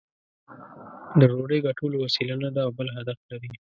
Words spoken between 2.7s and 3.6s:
بل هدف لري.